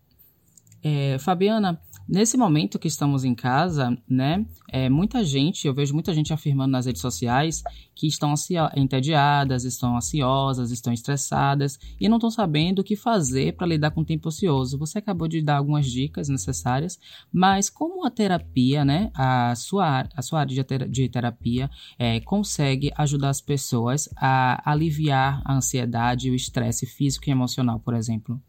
É, 0.83 1.19
Fabiana, 1.19 1.81
Nesse 2.13 2.37
momento 2.37 2.77
que 2.77 2.89
estamos 2.89 3.23
em 3.23 3.37
casa, 3.37 3.97
né, 4.09 4.45
é, 4.69 4.89
muita 4.89 5.23
gente, 5.23 5.69
eu 5.69 5.73
vejo 5.73 5.95
muita 5.95 6.13
gente 6.13 6.33
afirmando 6.33 6.73
nas 6.73 6.87
redes 6.87 7.01
sociais 7.01 7.63
que 7.95 8.09
estão 8.09 8.35
entediadas, 8.75 9.63
estão 9.63 9.97
ansiosas, 9.97 10.73
estão 10.73 10.93
estressadas 10.93 11.79
e 12.01 12.09
não 12.09 12.17
estão 12.17 12.29
sabendo 12.29 12.81
o 12.81 12.85
que 12.85 12.97
fazer 12.97 13.55
para 13.55 13.69
lidar 13.69 13.93
com 13.93 14.01
o 14.01 14.05
tempo 14.05 14.27
ocioso. 14.27 14.77
Você 14.77 14.99
acabou 14.99 15.29
de 15.29 15.41
dar 15.41 15.59
algumas 15.59 15.87
dicas 15.89 16.29
necessárias, 16.29 16.99
mas 17.33 17.71
como 17.71 18.05
a 18.05 18.11
terapia, 18.11 18.85
né, 18.85 19.13
a 19.15 19.55
sua, 19.55 20.09
a 20.13 20.21
sua 20.21 20.41
área 20.41 20.65
de 20.89 21.09
terapia 21.09 21.71
é, 21.97 22.19
consegue 22.19 22.91
ajudar 22.97 23.29
as 23.29 23.41
pessoas 23.41 24.09
a 24.17 24.69
aliviar 24.69 25.43
a 25.45 25.55
ansiedade, 25.55 26.29
o 26.29 26.35
estresse 26.35 26.87
físico 26.87 27.29
e 27.29 27.31
emocional, 27.31 27.79
por 27.79 27.95
exemplo? 27.95 28.43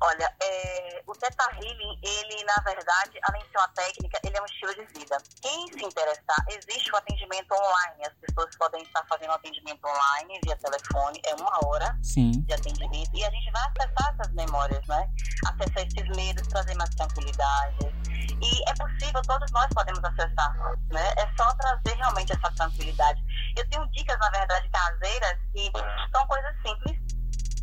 Olha, 0.00 0.32
é, 0.40 0.87
o 1.08 1.12
Teta 1.14 1.48
Healing, 1.54 1.98
ele, 2.02 2.44
na 2.44 2.62
verdade, 2.62 3.18
além 3.22 3.42
de 3.42 3.48
ser 3.48 3.58
uma 3.58 3.68
técnica, 3.68 4.20
ele 4.22 4.36
é 4.36 4.42
um 4.42 4.44
estilo 4.44 4.74
de 4.74 4.84
vida. 4.92 5.16
Quem 5.40 5.66
se 5.72 5.82
interessar, 5.82 6.36
existe 6.48 6.92
o 6.92 6.96
atendimento 6.96 7.50
online. 7.52 8.04
As 8.04 8.12
pessoas 8.20 8.54
podem 8.56 8.82
estar 8.82 9.02
fazendo 9.08 9.32
atendimento 9.32 9.80
online 9.86 10.38
via 10.44 10.56
telefone, 10.56 11.20
é 11.24 11.34
uma 11.34 11.66
hora 11.66 11.98
Sim. 12.02 12.42
de 12.42 12.52
atendimento, 12.52 13.10
e 13.14 13.24
a 13.24 13.30
gente 13.30 13.50
vai 13.50 13.62
acessar 13.68 14.14
essas 14.14 14.34
memórias, 14.34 14.86
né? 14.86 15.08
Acessar 15.46 15.86
esses 15.86 16.16
medos, 16.16 16.46
trazer 16.46 16.74
mais 16.74 16.90
tranquilidade. 16.90 17.78
E 18.40 18.70
é 18.70 18.74
possível, 18.74 19.22
todos 19.22 19.50
nós 19.50 19.68
podemos 19.72 20.04
acessar, 20.04 20.54
né? 20.90 21.14
É 21.16 21.26
só 21.38 21.54
trazer 21.54 21.96
realmente 21.96 22.32
essa 22.32 22.52
tranquilidade. 22.54 23.24
Eu 23.56 23.68
tenho 23.70 23.88
dicas, 23.92 24.18
na 24.18 24.28
verdade, 24.28 24.68
caseiras, 24.68 25.38
que 25.54 25.72
são 26.12 26.26
coisas 26.26 26.54
simples, 26.66 27.00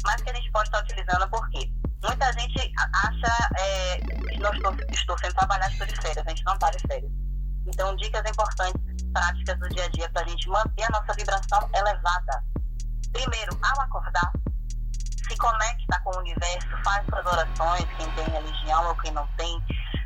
mas 0.04 0.20
que 0.24 0.30
a 0.32 0.34
gente 0.34 0.52
pode 0.52 0.68
estar 0.68 0.82
utilizando, 0.82 1.30
por 1.30 1.48
quê? 1.52 1.72
Muita 2.04 2.32
gente 2.34 2.74
acha 2.78 3.50
é, 3.58 3.98
que 4.00 4.40
não 4.40 4.54
estou, 4.54 4.76
estou 4.92 5.18
sendo 5.18 5.34
trabalhado, 5.34 5.72
estou 5.72 5.88
de 5.88 5.96
férias. 5.96 6.26
A 6.26 6.30
gente 6.30 6.44
não 6.44 6.54
está 6.54 6.70
de 6.70 6.80
férias. 6.88 7.12
Então, 7.68 7.96
dicas 7.96 8.22
importantes, 8.30 8.82
práticas 9.12 9.60
do 9.60 9.70
dia 9.70 9.86
a 9.86 9.90
dia 9.90 10.10
para 10.12 10.24
a 10.24 10.28
gente 10.28 10.48
manter 10.50 10.84
a 10.84 10.90
nossa 10.90 11.14
vibração 11.14 11.70
elevada. 11.74 12.44
Primeiro, 13.12 13.58
ao 13.64 13.82
acordar, 13.82 14.32
se 15.28 15.36
conecta 15.38 16.00
com 16.04 16.16
o 16.16 16.20
universo, 16.20 16.70
faz 16.84 17.06
suas 17.08 17.26
orações, 17.26 17.86
quem 17.98 18.12
tem 18.12 18.26
religião 18.26 18.88
ou 18.88 18.96
quem 18.98 19.12
não 19.12 19.28
tem, 19.38 19.64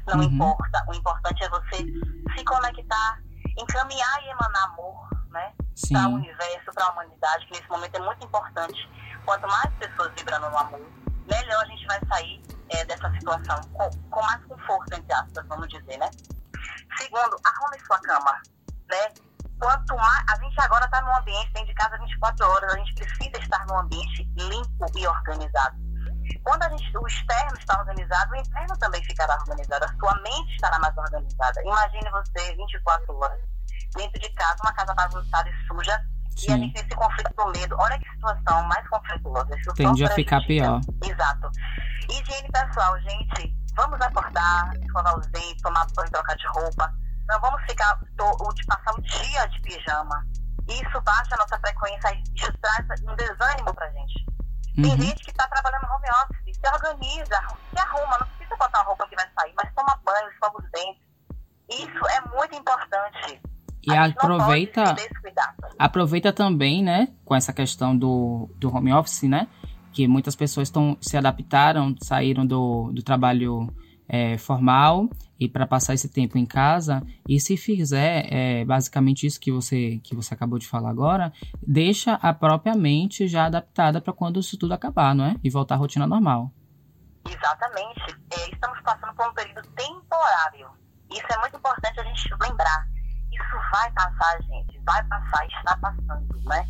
não 0.07 0.17
uhum. 0.17 0.23
importa. 0.23 0.85
O 0.87 0.93
importante 0.93 1.43
é 1.43 1.49
você 1.49 1.77
se 1.77 2.43
conectar, 2.45 3.19
encaminhar 3.57 4.23
e 4.23 4.29
emanar 4.29 4.63
amor, 4.65 5.09
né? 5.29 5.53
Para 5.91 6.07
o 6.07 6.13
universo, 6.13 6.71
para 6.73 6.85
a 6.85 6.91
humanidade, 6.91 7.45
que 7.47 7.53
nesse 7.53 7.69
momento 7.69 7.95
é 7.95 7.99
muito 7.99 8.25
importante. 8.25 8.89
Quanto 9.25 9.47
mais 9.47 9.73
pessoas 9.75 10.11
vibrando 10.15 10.49
no 10.49 10.57
amor, 10.57 10.81
melhor 11.29 11.63
a 11.63 11.65
gente 11.65 11.85
vai 11.85 11.99
sair 12.07 12.41
é, 12.69 12.85
dessa 12.85 13.09
situação 13.11 13.61
com, 13.73 13.89
com, 14.09 14.21
mais 14.21 14.43
conforto, 14.45 14.93
entre 14.93 15.13
aspas, 15.13 15.45
vamos 15.47 15.67
dizer, 15.69 15.97
né? 15.97 16.09
Segundo, 16.97 17.37
arrume 17.45 17.79
sua 17.85 17.99
cama, 17.99 18.41
né? 18.89 19.13
Quanto 19.59 19.95
mais, 19.95 20.25
a 20.29 20.35
gente 20.41 20.59
agora 20.61 20.85
está 20.85 21.01
num 21.01 21.15
ambiente, 21.15 21.51
tem 21.53 21.65
de 21.65 21.73
casa 21.73 21.97
24 21.97 22.47
horas, 22.47 22.73
a 22.73 22.77
gente 22.77 22.95
precisa 22.95 23.37
estar 23.37 23.65
num 23.67 23.77
ambiente 23.77 24.23
limpo 24.37 24.85
e 24.95 25.05
organizado. 25.05 25.77
Quando 26.43 26.63
a 26.63 26.69
gente, 26.69 26.97
o 26.97 27.07
externo 27.07 27.57
está 27.57 27.79
organizado, 27.79 28.31
o 28.31 28.35
interno 28.35 28.77
também 28.77 29.03
ficará 29.03 29.35
organizado, 29.35 29.85
a 29.85 29.93
sua 29.99 30.15
mente 30.21 30.53
estará 30.53 30.79
mais 30.79 30.95
organizada. 30.97 31.61
Imagine 31.63 32.09
você 32.11 32.55
24 32.55 33.15
horas 33.17 33.41
dentro 33.95 34.19
de 34.19 34.29
casa, 34.33 34.57
uma 34.63 34.73
casa 34.73 34.93
bagunçada 34.93 35.49
e 35.49 35.67
suja, 35.67 36.05
Sim. 36.35 36.51
E 36.51 36.53
a 36.53 36.57
gente 36.57 36.73
tem 36.73 36.85
esse 36.85 36.95
conflito 36.95 37.33
do 37.35 37.51
medo. 37.51 37.75
Olha 37.79 37.99
que 37.99 38.09
situação 38.09 38.63
mais 38.63 38.87
conflituosa. 38.89 39.57
Isso 39.57 39.73
Tende 39.73 40.05
a 40.05 40.09
ficar 40.11 40.41
pior. 40.45 40.79
Exato. 41.03 41.51
Higiene 42.09 42.49
pessoal, 42.51 42.99
gente. 43.01 43.55
Vamos 43.75 44.01
acordar, 44.01 44.73
escovar 44.81 45.17
os 45.17 45.27
dentes, 45.27 45.61
tomar 45.61 45.85
banho, 45.95 46.11
trocar 46.11 46.35
de 46.35 46.47
roupa. 46.47 46.93
Não 47.27 47.39
vamos 47.39 47.61
ficar, 47.63 47.99
de 47.99 48.65
passar 48.65 48.93
o 48.97 49.01
dia 49.01 49.47
de 49.47 49.61
pijama. 49.61 50.25
Isso 50.67 51.01
baixa 51.01 51.33
a 51.33 51.37
nossa 51.37 51.59
frequência, 51.59 52.13
isso 52.35 52.53
traz 52.61 53.01
um 53.01 53.15
desânimo 53.15 53.73
pra 53.73 53.89
gente. 53.91 54.25
Tem 54.75 54.91
uhum. 54.91 55.01
gente 55.01 55.23
que 55.23 55.31
está 55.31 55.47
trabalhando 55.47 55.87
no 55.87 55.95
home 55.95 56.07
office, 56.23 56.55
se 56.55 56.73
organiza, 56.73 57.41
se 57.69 57.79
arruma, 57.79 58.17
não 58.19 58.27
precisa 58.27 58.55
botar 58.55 58.79
uma 58.79 58.85
roupa 58.85 59.07
que 59.07 59.15
vai 59.15 59.27
sair, 59.37 59.53
mas 59.55 59.73
toma 59.73 59.99
banho, 60.05 60.29
escova 60.29 60.57
os 60.57 60.71
dentes. 60.71 61.03
Isso 61.69 62.07
é 62.07 62.21
muito 62.35 62.55
importante. 62.55 63.41
E 63.83 63.95
aproveita, 63.95 64.95
aproveita 65.79 66.33
também, 66.33 66.83
né, 66.83 67.07
com 67.23 67.33
essa 67.33 67.53
questão 67.53 67.97
do, 67.97 68.49
do 68.57 68.75
home 68.75 68.91
office, 68.91 69.23
né, 69.23 69.47
que 69.93 70.05
muitas 70.07 70.35
pessoas 70.35 70.69
tão, 70.69 70.97
se 70.99 71.15
adaptaram, 71.15 71.95
saíram 72.01 72.45
do, 72.45 72.91
do 72.91 73.01
trabalho 73.01 73.73
é, 74.07 74.37
formal 74.37 75.09
e 75.39 75.47
para 75.47 75.65
passar 75.65 75.93
esse 75.93 76.09
tempo 76.09 76.37
em 76.37 76.45
casa. 76.45 77.01
E 77.27 77.39
se 77.39 77.55
fizer 77.55 78.27
é, 78.29 78.65
basicamente 78.65 79.25
isso 79.25 79.39
que 79.39 79.51
você, 79.51 80.01
que 80.03 80.13
você 80.13 80.33
acabou 80.33 80.59
de 80.59 80.67
falar 80.67 80.89
agora, 80.89 81.31
deixa 81.65 82.15
a 82.15 82.33
própria 82.33 82.75
mente 82.75 83.27
já 83.27 83.45
adaptada 83.45 84.01
para 84.01 84.11
quando 84.11 84.39
isso 84.39 84.57
tudo 84.57 84.73
acabar, 84.73 85.15
não 85.15 85.25
é? 85.25 85.35
E 85.43 85.49
voltar 85.49 85.75
à 85.75 85.77
rotina 85.77 86.05
normal. 86.05 86.51
Exatamente. 87.25 88.17
É, 88.31 88.51
estamos 88.51 88.81
passando 88.81 89.15
por 89.15 89.29
um 89.29 89.33
período 89.33 89.67
temporário. 89.69 90.67
Isso 91.09 91.25
é 91.31 91.39
muito 91.39 91.55
importante 91.55 91.99
a 91.99 92.03
gente 92.03 92.29
lembrar 92.41 92.88
isso 93.31 93.71
vai 93.71 93.91
passar, 93.91 94.41
gente, 94.43 94.79
vai 94.85 95.03
passar, 95.03 95.45
está 95.45 95.77
passando, 95.77 96.41
né? 96.45 96.67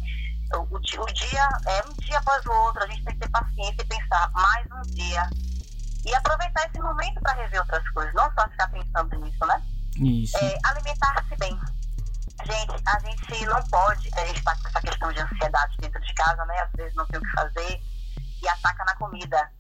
O, 0.54 0.76
o, 0.76 0.80
dia 0.80 1.50
é 1.68 1.88
um 1.88 1.94
dia 1.94 2.18
após 2.18 2.44
o 2.46 2.52
outro, 2.52 2.84
a 2.84 2.88
gente 2.88 3.04
tem 3.04 3.14
que 3.14 3.20
ter 3.20 3.30
paciência 3.30 3.82
e 3.82 3.86
pensar 3.86 4.32
mais 4.32 4.66
um 4.72 4.82
dia 4.94 5.30
e 6.06 6.16
aproveitar 6.16 6.66
esse 6.66 6.82
momento 6.82 7.20
para 7.22 7.34
rever 7.34 7.60
outras 7.60 7.88
coisas, 7.90 8.14
não 8.16 8.32
só 8.34 8.50
ficar 8.50 8.68
pensando 8.70 9.16
nisso, 9.18 9.46
né? 9.46 9.62
Isso. 9.96 10.38
É, 10.38 10.58
Alimentar-se 10.66 11.36
bem. 11.38 11.60
Gente, 12.46 12.84
a 12.88 13.00
gente 13.00 13.46
não 13.46 13.62
pode, 13.64 14.10
a 14.16 14.26
gente 14.26 14.40
está 14.40 14.56
com 14.56 14.68
essa 14.70 14.82
questão 14.82 15.12
de 15.12 15.20
ansiedade 15.20 15.78
dentro 15.78 16.02
de 16.02 16.14
casa, 16.14 16.46
né? 16.46 16.62
Às 16.62 16.72
vezes 16.72 16.96
não 16.96 17.06
tem 17.08 17.20
o 17.20 17.24
que 17.24 17.32
fazer 17.32 17.82
e 18.42 18.48
ataca 18.48 18.86
na 18.86 18.96
comida. 18.96 19.52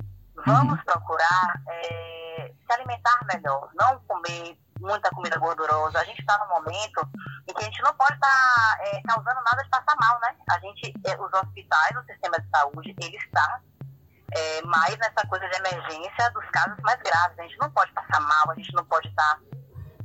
Vamos 0.46 0.79
uhum. 0.79 0.86
procurar 0.86 1.62
é, 1.68 2.53
se 2.65 2.74
alimentar 2.74 3.20
melhor, 3.34 3.70
não 3.75 4.00
comer 4.08 4.58
muita 4.79 5.09
comida 5.09 5.38
gordurosa. 5.38 6.00
A 6.00 6.03
gente 6.03 6.19
está 6.19 6.38
num 6.39 6.55
momento 6.55 7.07
em 7.48 7.53
que 7.53 7.62
a 7.62 7.65
gente 7.65 7.81
não 7.81 7.93
pode 7.93 8.13
estar 8.13 8.27
tá, 8.27 8.77
é, 8.81 9.01
causando 9.03 9.41
nada 9.43 9.63
de 9.63 9.69
passar 9.69 9.95
mal, 10.00 10.19
né? 10.21 10.36
A 10.50 10.59
gente, 10.59 10.93
é, 11.05 11.19
os 11.19 11.33
hospitais, 11.33 11.98
o 11.98 12.03
sistema 12.05 12.39
de 12.39 12.50
saúde, 12.50 12.95
ele 13.01 13.17
está 13.17 13.62
é, 14.31 14.62
mais 14.63 14.98
nessa 14.98 15.27
coisa 15.27 15.48
de 15.48 15.57
emergência 15.57 16.29
dos 16.31 16.45
casos 16.51 16.77
mais 16.81 17.00
graves. 17.01 17.39
A 17.39 17.43
gente 17.43 17.57
não 17.59 17.71
pode 17.71 17.91
passar 17.93 18.19
mal, 18.21 18.51
a 18.51 18.55
gente 18.55 18.74
não 18.74 18.86
pode 18.86 19.07
estar 19.07 19.36
tá 19.36 19.39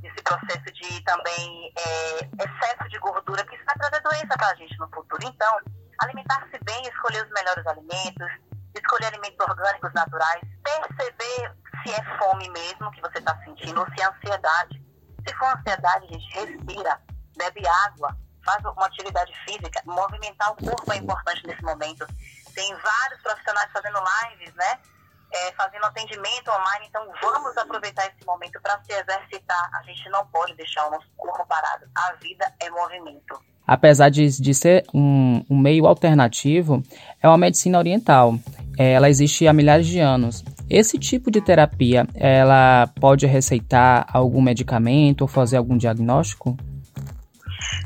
nesse 0.02 0.22
processo 0.22 0.64
de 0.64 1.00
também 1.02 1.72
é, 1.76 2.18
excesso 2.44 2.88
de 2.88 2.98
gordura, 2.98 3.44
que 3.46 3.54
isso 3.54 3.64
vai 3.64 3.74
trazer 3.76 4.02
doença 4.02 4.36
para 4.36 4.48
a 4.48 4.54
gente 4.54 4.78
no 4.78 4.88
futuro. 4.90 5.22
Então, 5.24 5.58
alimentar-se 6.00 6.58
bem, 6.64 6.86
escolher 6.88 7.24
os 7.24 7.30
melhores 7.30 7.66
alimentos, 7.66 8.28
escolher 8.78 9.06
alimentos 9.06 9.38
orgânicos 9.40 9.92
naturais, 9.92 10.42
perceber 10.62 11.54
se 11.82 11.92
é 11.92 12.18
fome 12.18 12.48
mesmo 12.50 12.90
que 12.92 13.00
você 13.00 13.18
está 13.18 13.36
sentindo 13.44 13.80
ou 13.80 13.86
se 13.90 14.00
é 14.00 14.06
ansiedade. 14.06 14.82
Se 15.26 15.34
for 15.36 15.56
ansiedade, 15.56 16.06
gente, 16.08 16.34
respira, 16.34 17.00
bebe 17.36 17.66
água, 17.86 18.16
faz 18.44 18.64
uma 18.64 18.86
atividade 18.86 19.32
física, 19.46 19.80
movimentar 19.84 20.52
o 20.52 20.56
corpo 20.56 20.92
é 20.92 20.96
importante 20.96 21.46
nesse 21.46 21.62
momento. 21.62 22.06
Tem 22.54 22.74
vários 22.76 23.20
profissionais 23.22 23.70
fazendo 23.72 23.98
lives, 23.98 24.54
né? 24.54 24.80
É, 25.32 25.52
fazendo 25.52 25.84
atendimento 25.86 26.48
online, 26.48 26.86
então 26.86 27.10
vamos 27.20 27.56
aproveitar 27.56 28.06
esse 28.06 28.24
momento 28.24 28.60
para 28.60 28.80
se 28.84 28.92
exercitar. 28.92 29.70
A 29.74 29.82
gente 29.82 30.08
não 30.10 30.24
pode 30.28 30.54
deixar 30.54 30.86
o 30.86 30.90
nosso 30.92 31.10
corpo 31.16 31.44
parado. 31.46 31.90
A 31.96 32.12
vida 32.12 32.54
é 32.60 32.70
movimento. 32.70 33.53
Apesar 33.66 34.10
de, 34.10 34.28
de 34.40 34.54
ser 34.54 34.84
um, 34.92 35.42
um 35.48 35.58
meio 35.58 35.86
alternativo, 35.86 36.82
é 37.22 37.28
uma 37.28 37.38
medicina 37.38 37.78
oriental. 37.78 38.38
É, 38.78 38.92
ela 38.92 39.08
existe 39.08 39.46
há 39.46 39.52
milhares 39.52 39.86
de 39.86 40.00
anos. 40.00 40.44
Esse 40.68 40.98
tipo 40.98 41.30
de 41.30 41.40
terapia, 41.40 42.06
ela 42.14 42.88
pode 43.00 43.26
receitar 43.26 44.06
algum 44.12 44.42
medicamento 44.42 45.22
ou 45.22 45.28
fazer 45.28 45.56
algum 45.56 45.76
diagnóstico? 45.76 46.56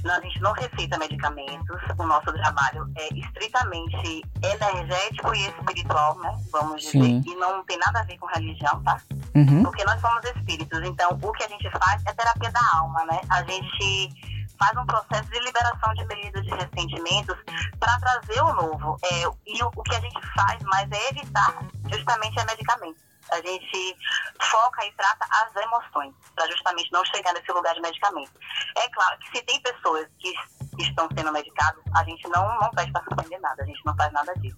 Não, 0.04 0.14
a 0.14 0.20
gente 0.20 0.40
não 0.40 0.52
receita 0.52 0.98
medicamentos. 0.98 1.76
O 1.98 2.06
nosso 2.06 2.32
trabalho 2.32 2.90
é 2.96 3.14
estritamente 3.14 4.22
energético 4.42 5.34
e 5.34 5.46
espiritual, 5.48 6.18
né? 6.18 6.34
Vamos 6.52 6.82
dizer. 6.82 7.02
Sim. 7.02 7.22
E 7.26 7.34
não 7.36 7.64
tem 7.64 7.78
nada 7.78 8.00
a 8.00 8.02
ver 8.04 8.16
com 8.18 8.26
religião, 8.26 8.82
tá? 8.82 9.00
Uhum. 9.34 9.62
Porque 9.62 9.84
nós 9.84 10.00
somos 10.00 10.24
espíritos. 10.24 10.80
Então, 10.84 11.18
o 11.20 11.32
que 11.32 11.44
a 11.44 11.48
gente 11.48 11.70
faz 11.70 12.02
é 12.06 12.12
terapia 12.12 12.50
da 12.50 12.60
alma, 12.78 13.04
né? 13.06 13.20
A 13.28 13.42
gente 13.42 14.37
faz 14.58 14.76
um 14.76 14.86
processo 14.86 15.30
de 15.30 15.38
liberação 15.40 15.94
de 15.94 16.04
medo, 16.06 16.42
de 16.42 16.50
ressentimentos, 16.50 17.36
para 17.78 17.98
trazer 17.98 18.42
o 18.42 18.52
novo. 18.54 18.96
É, 19.04 19.22
e 19.46 19.62
o, 19.62 19.70
o, 19.74 19.82
que 19.82 19.94
a 19.94 20.00
gente 20.00 20.20
faz 20.34 20.62
mais 20.64 20.90
é 20.90 21.08
evitar 21.10 21.54
justamente 21.90 22.38
a 22.40 22.44
medicamento. 22.44 22.98
A 23.30 23.36
gente 23.36 23.96
foca 24.40 24.86
e 24.86 24.92
trata 24.92 25.26
as 25.30 25.54
emoções, 25.56 26.14
para 26.34 26.46
justamente 26.48 26.90
não 26.92 27.04
chegar 27.04 27.32
nesse 27.34 27.52
lugar 27.52 27.74
de 27.74 27.80
medicamento. 27.80 28.32
É 28.76 28.88
claro 28.88 29.18
que 29.18 29.38
se 29.38 29.44
tem 29.44 29.60
pessoas 29.60 30.06
que 30.18 30.32
estão 30.78 31.08
sendo 31.16 31.32
medicadas, 31.32 31.82
a 31.94 32.04
gente 32.04 32.26
não, 32.28 32.58
não 32.58 32.70
pede 32.70 32.90
para 32.90 33.04
suspender 33.04 33.38
nada, 33.38 33.62
a 33.62 33.66
gente 33.66 33.80
não 33.84 33.94
faz 33.96 34.12
nada 34.12 34.32
disso. 34.36 34.56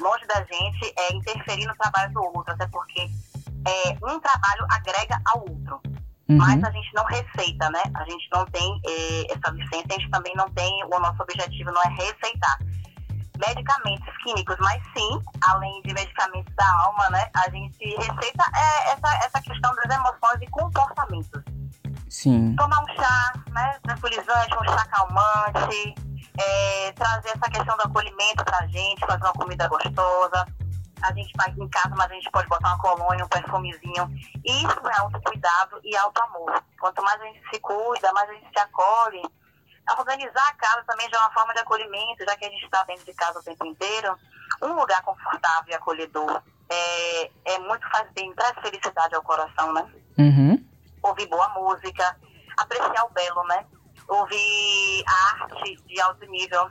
Longe 0.00 0.26
da 0.26 0.42
gente 0.44 0.92
é 0.98 1.14
interferir 1.14 1.66
no 1.66 1.76
trabalho 1.76 2.12
do 2.12 2.22
outro, 2.24 2.52
até 2.52 2.66
porque 2.66 3.08
é, 3.66 3.90
um 4.02 4.18
trabalho 4.18 4.66
agrega 4.70 5.20
ao 5.26 5.40
outro. 5.40 5.80
Uhum. 6.32 6.38
Mas 6.38 6.64
a 6.64 6.70
gente 6.70 6.90
não 6.94 7.04
receita, 7.04 7.70
né? 7.70 7.82
A 7.94 8.04
gente 8.04 8.28
não 8.32 8.44
tem 8.46 8.80
eh, 8.86 9.26
essa 9.30 9.52
licença, 9.52 9.86
a 9.90 9.94
gente 9.94 10.10
também 10.10 10.34
não 10.34 10.48
tem, 10.50 10.84
o 10.84 10.98
nosso 10.98 11.22
objetivo 11.22 11.70
não 11.70 11.82
é 11.82 11.88
receitar 11.88 12.58
medicamentos 13.46 14.16
químicos, 14.22 14.56
mas 14.60 14.80
sim, 14.96 15.20
além 15.48 15.82
de 15.82 15.92
medicamentos 15.92 16.54
da 16.54 16.80
alma, 16.80 17.10
né? 17.10 17.28
A 17.34 17.50
gente 17.50 17.84
receita 17.96 18.44
é 18.54 18.92
essa, 18.92 19.26
essa 19.26 19.42
questão 19.42 19.74
das 19.74 19.96
emoções 19.96 20.40
e 20.40 20.46
comportamentos. 20.48 21.42
Sim. 22.08 22.54
Tomar 22.56 22.82
um 22.82 22.96
chá, 22.96 23.32
né? 23.50 23.78
Tranquilizante, 23.82 24.54
um 24.54 24.64
chá 24.64 24.86
calmante, 24.86 25.94
é, 26.38 26.92
trazer 26.92 27.30
essa 27.30 27.50
questão 27.50 27.76
do 27.76 27.82
acolhimento 27.82 28.44
pra 28.44 28.66
gente, 28.66 29.00
fazer 29.00 29.24
uma 29.24 29.32
comida 29.32 29.66
gostosa, 29.68 30.46
a 31.02 31.12
gente 31.12 31.32
faz 31.36 31.56
em 31.56 31.68
casa, 31.68 31.94
mas 31.96 32.10
a 32.10 32.14
gente 32.14 32.30
pode 32.30 32.48
botar 32.48 32.68
uma 32.68 32.78
colônia, 32.78 33.24
um 33.24 33.28
perfumezinho. 33.28 34.08
Isso 34.44 34.88
é 34.88 34.98
autocuidado 34.98 35.80
e 35.84 35.96
auto-amor. 35.96 36.62
Quanto 36.78 37.02
mais 37.02 37.20
a 37.20 37.24
gente 37.24 37.42
se 37.50 37.60
cuida, 37.60 38.12
mais 38.12 38.30
a 38.30 38.34
gente 38.34 38.48
se 38.48 38.58
acolhe. 38.58 39.22
Organizar 39.98 40.48
a 40.48 40.54
casa 40.54 40.84
também 40.86 41.08
já 41.10 41.16
é 41.16 41.20
uma 41.20 41.32
forma 41.32 41.52
de 41.52 41.60
acolhimento, 41.60 42.24
já 42.24 42.36
que 42.36 42.44
a 42.44 42.50
gente 42.50 42.64
está 42.64 42.84
dentro 42.84 43.04
de 43.04 43.14
casa 43.14 43.40
o 43.40 43.42
tempo 43.42 43.66
inteiro. 43.66 44.16
Um 44.62 44.74
lugar 44.74 45.02
confortável 45.02 45.72
e 45.72 45.74
acolhedor 45.74 46.42
é, 46.70 47.30
é 47.46 47.58
muito 47.58 47.88
faz 47.90 48.08
bem, 48.12 48.32
traz 48.34 48.54
felicidade 48.60 49.14
ao 49.14 49.22
coração, 49.22 49.72
né? 49.72 49.90
Uhum. 50.18 50.64
Ouvir 51.02 51.26
boa 51.26 51.48
música, 51.48 52.16
apreciar 52.56 53.04
o 53.04 53.10
belo, 53.10 53.42
né? 53.48 53.66
Ouvir 54.06 55.04
a 55.06 55.44
arte 55.44 55.76
de 55.86 56.00
alto 56.00 56.24
nível 56.26 56.70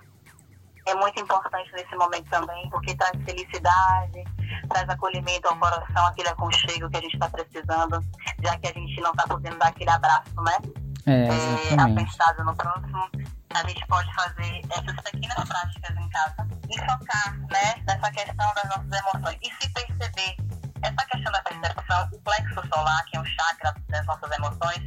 é 0.86 0.96
muito 0.96 1.20
importante 1.20 1.72
nesse 1.74 1.96
momento 1.96 2.30
também, 2.30 2.70
porque 2.70 2.96
traz 2.96 3.12
felicidade, 3.24 4.24
traz 4.70 4.90
acolhimento 4.90 5.48
ao 5.48 5.58
coração, 5.58 6.06
aquele 6.08 6.30
aconchego 6.30 6.90
que 6.90 6.98
a 6.98 7.02
gente 7.02 7.14
está 7.14 7.30
precisando, 7.30 8.04
já 8.44 8.58
que 8.58 8.68
a 8.68 8.74
gente 8.74 9.02
não 9.02 9.12
está 9.12 9.28
podendo 9.28 9.58
dar 9.58 9.68
aquele 9.68 9.90
abraço, 9.90 10.42
né? 10.42 10.58
É, 11.06 11.74
é, 11.74 11.82
apertado 11.82 12.44
no 12.44 12.56
próximo. 12.56 13.10
A 13.54 13.68
gente 13.68 13.86
pode 13.88 14.14
fazer 14.14 14.62
essas 14.70 14.96
pequenas 15.12 15.50
práticas 15.50 15.98
em 15.98 16.10
casa 16.10 16.48
e 16.70 16.80
focar 16.80 17.38
né, 17.50 17.76
nessa 17.86 18.12
questão 18.12 18.54
das 18.54 18.64
nossas 18.66 19.02
emoções 19.02 19.38
e 19.42 19.52
se 19.62 19.70
perceber. 19.74 20.36
Essa 20.84 21.06
questão 21.06 21.32
da 21.32 21.42
percepção, 21.44 22.10
o 22.14 22.20
plexo 22.22 22.68
solar, 22.74 23.04
que 23.06 23.18
é 23.18 23.20
o 23.20 23.26
chakra 23.26 23.76
das 23.90 24.06
nossas 24.06 24.32
emoções, 24.32 24.80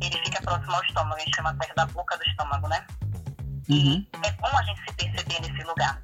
ele 0.00 0.18
fica 0.24 0.40
próximo 0.42 0.74
ao 0.74 0.82
estômago, 0.84 1.16
a 1.16 1.18
gente 1.20 1.36
chama 1.36 1.54
perto 1.54 1.74
da 1.74 1.86
boca 1.86 2.16
do 2.16 2.22
estômago, 2.24 2.68
né? 2.68 2.86
Uhum. 3.68 4.06
É 4.22 4.30
bom 4.32 4.58
a 4.58 4.62
gente 4.62 4.80
se 4.80 4.94
perceber 4.94 5.40
nesse 5.40 5.66
lugar. 5.66 6.02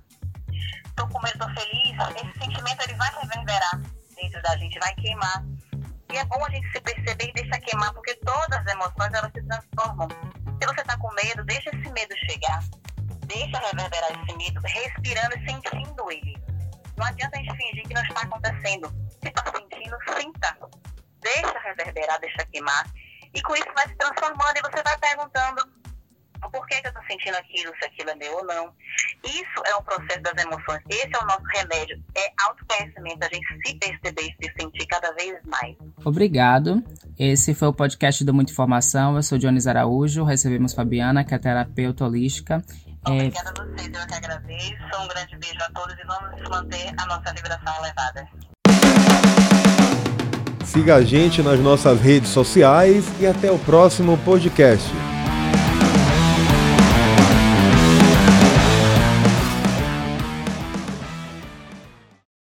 Tô 0.97 1.07
com 1.09 1.21
medo, 1.23 1.39
tô 1.39 1.49
feliz, 1.49 1.97
esse 2.17 2.39
sentimento 2.39 2.83
ele 2.83 2.95
vai 2.95 3.11
reverberar 3.21 3.81
dentro 4.17 4.43
da 4.43 4.57
gente, 4.57 4.79
vai 4.79 4.95
queimar. 4.95 5.45
E 6.13 6.17
é 6.17 6.25
bom 6.25 6.45
a 6.45 6.51
gente 6.51 6.71
se 6.73 6.81
perceber 6.81 7.29
e 7.29 7.33
deixar 7.33 7.61
queimar, 7.61 7.93
porque 7.93 8.15
todas 8.17 8.59
as 8.59 8.67
emoções 8.67 9.13
elas 9.13 9.31
se 9.33 9.43
transformam. 9.43 10.09
Se 10.61 10.67
você 10.67 10.83
tá 10.85 10.99
com 10.99 11.13
medo, 11.15 11.45
deixa 11.45 11.71
esse 11.71 11.93
medo 11.93 12.15
chegar. 12.29 12.63
Deixa 13.27 13.59
reverberar 13.59 14.11
esse 14.11 14.37
medo, 14.37 14.61
respirando 14.65 15.37
e 15.39 15.51
sentindo 15.51 16.11
ele. 16.11 16.37
Não 16.97 17.07
adianta 17.07 17.39
a 17.39 17.43
gente 17.43 17.57
fingir 17.57 17.87
que 17.87 17.95
não 17.95 18.03
está 18.03 18.23
acontecendo. 18.23 18.89
Se 19.23 19.29
está 19.29 19.45
sentindo, 19.53 19.97
sinta. 20.19 20.59
Deixa 21.21 21.59
reverberar, 21.61 22.21
deixa 22.21 22.45
queimar. 22.47 22.87
E 23.33 23.41
com 23.43 23.55
isso 23.55 23.73
vai 23.75 23.87
se 23.87 23.95
transformando 23.95 24.57
e 24.57 24.63
você 24.63 24.83
vai 24.83 24.99
perguntando 24.99 25.80
por 26.49 26.67
que, 26.67 26.81
que 26.81 26.87
eu 26.87 26.91
estou 26.91 27.05
sentindo 27.05 27.37
aquilo, 27.37 27.73
se 27.79 27.87
aquilo 27.87 28.11
é 28.11 28.15
meu 28.15 28.37
ou 28.37 28.45
não. 28.45 28.73
Isso 29.25 29.63
é 29.67 29.77
um 29.77 29.83
processo 29.83 30.23
das 30.23 30.45
emoções. 30.45 30.81
Esse 30.89 31.11
é 31.15 31.19
o 31.19 31.27
nosso 31.27 31.45
remédio. 31.55 32.03
É 32.17 32.33
autoconhecimento, 32.45 33.25
a 33.25 33.29
gente 33.29 33.47
se 33.67 33.75
perceber 33.75 34.35
e 34.41 34.47
se 34.47 34.53
sentir 34.59 34.87
cada 34.87 35.13
vez 35.13 35.39
mais. 35.45 35.77
Obrigado. 36.05 36.83
Esse 37.19 37.55
foi 37.55 37.69
o 37.69 37.73
podcast 37.73 38.25
do 38.25 38.33
Muita 38.33 38.53
Informação. 38.53 39.17
Eu 39.17 39.23
sou 39.23 39.39
Dionis 39.39 39.67
Araújo. 39.67 40.25
Recebemos 40.25 40.73
Fabiana, 40.73 41.25
que 41.25 41.35
é 41.35 41.39
terapeuta 41.39 42.05
holística. 42.05 42.63
Obrigada 43.05 43.53
é... 43.57 43.63
a 43.63 43.65
vocês, 43.65 43.89
eu 43.89 44.07
que 44.07 44.15
agradeço. 44.15 45.03
Um 45.03 45.09
grande 45.09 45.37
beijo 45.39 45.59
a 45.61 45.71
todos 45.73 45.95
e 45.99 46.05
vamos 46.07 46.49
manter 46.49 46.93
a 46.97 47.07
nossa 47.07 47.33
vibração 47.35 47.75
elevada. 47.85 48.29
Siga 50.65 50.97
a 50.97 51.03
gente 51.03 51.43
nas 51.43 51.59
nossas 51.59 52.01
redes 52.01 52.31
sociais 52.31 53.05
e 53.21 53.27
até 53.27 53.51
o 53.51 53.59
próximo 53.59 54.17
podcast. 54.19 54.89